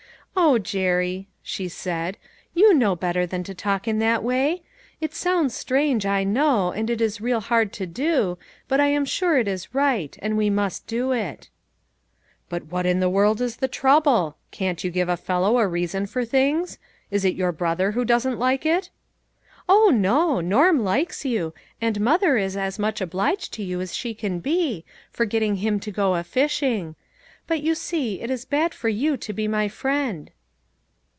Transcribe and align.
"O, 0.51 0.57
Jerry!" 0.57 1.27
she 1.43 1.67
said," 1.67 2.17
you 2.55 2.73
know 2.73 2.95
better 2.95 3.25
than 3.25 3.43
to 3.43 3.53
talk 3.53 3.85
in 3.85 3.99
that 3.99 4.23
way. 4.23 4.63
It 5.01 5.13
sounds 5.13 5.53
strange, 5.53 6.05
I 6.05 6.23
know, 6.23 6.71
and 6.71 6.89
it 6.89 7.01
is 7.01 7.19
real 7.21 7.41
hard 7.41 7.73
to 7.73 7.85
do, 7.85 8.37
but 8.69 8.79
I 8.79 8.87
am 8.87 9.03
sure 9.03 9.37
it 9.37 9.47
is 9.47 9.75
right, 9.75 10.17
and 10.21 10.35
we 10.37 10.49
must 10.49 10.87
do 10.87 11.11
it."" 11.11 11.49
But 12.49 12.67
what 12.67 12.85
in 12.85 13.01
the 13.01 13.09
world 13.09 13.41
is 13.41 13.57
the 13.57 13.67
trouble? 13.67 14.37
Can't 14.51 14.83
you 14.85 14.89
give 14.89 15.09
a 15.09 15.17
fellow 15.17 15.59
a 15.59 15.67
reason 15.67 16.05
for 16.07 16.23
things? 16.23 16.79
Is 17.11 17.25
it 17.25 17.35
your 17.35 17.51
brother 17.51 17.91
who 17.91 18.05
doesn't 18.05 18.39
like 18.39 18.65
it?"" 18.65 18.89
O 19.69 19.89
no! 19.93 20.39
Norm 20.39 20.79
likes 20.79 21.25
you; 21.25 21.53
and 21.81 21.99
mother 21.99 22.37
is 22.37 22.55
as 22.55 22.79
much 22.79 23.01
obliged 23.01 23.51
to 23.53 23.63
you 23.63 23.81
as 23.81 23.93
she 23.95 24.13
can 24.13 24.39
be, 24.39 24.85
for 25.11 25.25
getting 25.25 25.57
him 25.57 25.77
to 25.81 25.91
go 25.91 26.15
a 26.15 26.23
fishing. 26.23 26.95
But, 27.47 27.63
you 27.63 27.75
see, 27.75 28.21
it 28.21 28.29
is 28.29 28.45
bad 28.45 28.73
for 28.73 28.87
you 28.87 29.17
to 29.17 29.33
be 29.33 29.45
my 29.45 29.67
friend." 29.67 30.31